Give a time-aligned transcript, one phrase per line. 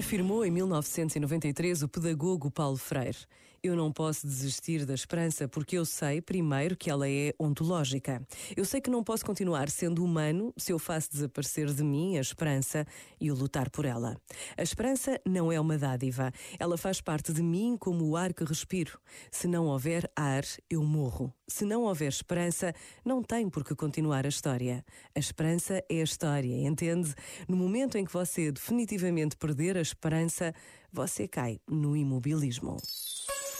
[0.00, 3.18] Afirmou em 1993 o pedagogo Paulo Freire.
[3.62, 8.26] Eu não posso desistir da esperança porque eu sei, primeiro, que ela é ontológica.
[8.56, 12.22] Eu sei que não posso continuar sendo humano se eu faço desaparecer de mim a
[12.22, 12.86] esperança
[13.20, 14.16] e o lutar por ela.
[14.56, 16.32] A esperança não é uma dádiva.
[16.58, 18.98] Ela faz parte de mim como o ar que respiro.
[19.30, 21.30] Se não houver ar, eu morro.
[21.50, 22.72] Se não houver esperança,
[23.04, 24.84] não tem por que continuar a história.
[25.14, 27.12] A esperança é a história, entende?
[27.48, 30.54] No momento em que você definitivamente perder a esperança,
[30.92, 32.76] você cai no imobilismo.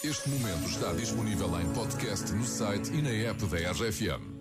[0.05, 4.40] Este momento está disponível em podcast no site e na app da RFM.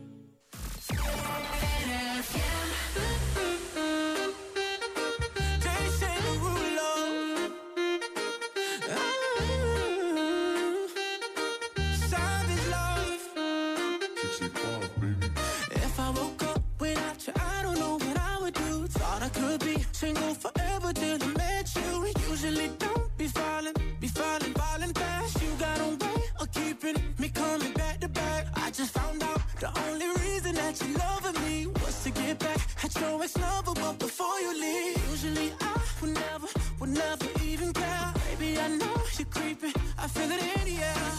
[14.41, 18.87] If I woke up without you, I don't know what I would do.
[18.87, 22.13] Thought I could be single forever till I met you.
[22.29, 25.41] Usually don't be falling, be falling, falling fast.
[25.41, 28.47] You got a way of keeping me coming back to back.
[28.55, 32.59] I just found out the only reason that you loving me was to get back
[32.81, 33.73] at your ex lover.
[33.75, 36.47] But before you leave, usually I would never,
[36.79, 38.13] would never even care.
[38.29, 39.73] Baby, I know you're creeping.
[39.97, 41.18] I feel it in the air.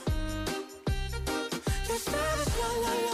[1.91, 3.01] Your savage love, love, love.
[3.01, 3.10] Your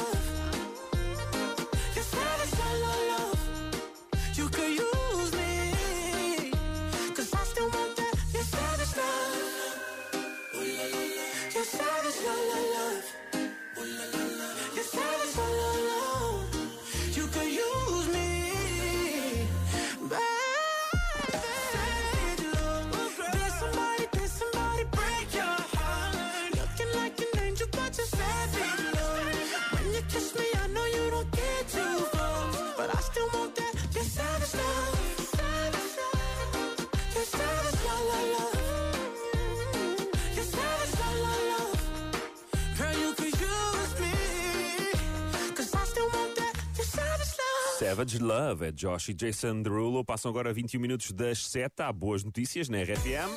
[47.78, 48.66] savage love.
[48.66, 50.04] É Josh e Jason Derulo.
[50.04, 51.84] Passam agora 21 minutos das 7.
[51.84, 53.30] Há boas notícias na RFM.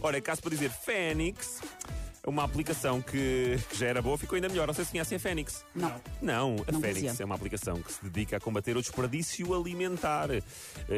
[0.00, 1.60] Ora, é caso para dizer Fênix.
[2.26, 4.66] Uma aplicação que, que já era boa, ficou ainda melhor.
[4.66, 5.62] Não sei se conhecem a Fênix.
[5.74, 5.92] Não.
[6.22, 7.22] Não, a Não Fênix conhecia.
[7.22, 10.30] é uma aplicação que se dedica a combater o desperdício alimentar.
[10.30, 10.42] Eh,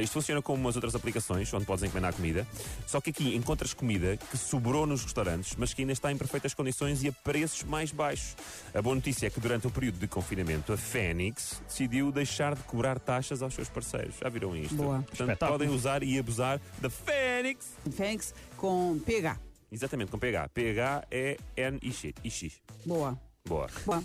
[0.01, 2.47] Isto funciona como as outras aplicações, onde podes encomendar comida.
[2.87, 6.55] Só que aqui encontras comida que sobrou nos restaurantes, mas que ainda está em perfeitas
[6.55, 8.37] condições e a preços mais baixos.
[8.73, 12.63] A boa notícia é que durante o período de confinamento, a Fênix decidiu deixar de
[12.63, 14.15] cobrar taxas aos seus parceiros.
[14.23, 14.77] Já viram isto?
[14.77, 14.99] Boa.
[14.99, 15.59] Portanto, Espetáculo.
[15.59, 17.67] podem usar e abusar da Fênix.
[17.91, 19.39] Fênix com PH.
[19.71, 20.49] Exatamente, com PH.
[20.49, 21.37] PH é.
[21.83, 22.61] I-X.
[22.85, 23.19] Boa.
[23.47, 23.69] Boa.
[23.85, 24.03] Boa.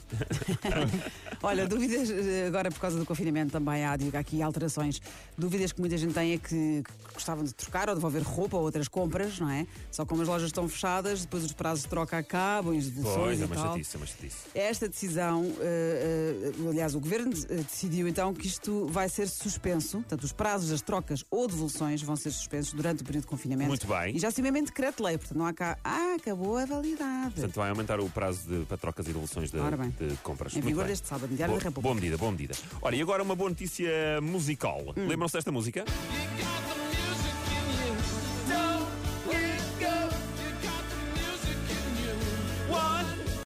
[1.41, 5.01] Olha, dúvidas, eh, agora por causa do confinamento também há digo, aqui alterações.
[5.35, 8.63] Dúvidas que muita gente tem é que, que gostavam de trocar ou devolver roupa ou
[8.63, 9.65] outras compras, não é?
[9.91, 13.41] Só como as lojas estão fechadas, depois os prazos de troca acabam, as devoluções Pois,
[13.41, 13.73] é uma tal.
[13.73, 14.37] chatice, é uma chatice.
[14.53, 16.30] Esta decisão, eh,
[16.67, 20.81] aliás, o governo eh, decidiu então que isto vai ser suspenso, portanto, os prazos das
[20.81, 23.67] trocas ou devoluções vão ser suspensos durante o período de confinamento.
[23.67, 24.15] Muito bem.
[24.15, 25.77] E já se mesmo decreto-lei, portanto, não há cá.
[25.83, 27.35] Ah, acabou a validade.
[27.35, 29.89] Portanto, vai aumentar o prazo de, para trocas e devoluções de, Ora bem.
[29.89, 30.53] de compras.
[30.53, 30.91] Em Muito vigor bem.
[30.91, 31.81] deste sábado, Diário boa, da República.
[31.81, 32.55] Boa medida, boa medida.
[32.81, 34.81] Olha, e agora uma boa notícia musical.
[34.97, 35.07] Hum.
[35.07, 35.85] Lembram-se desta música?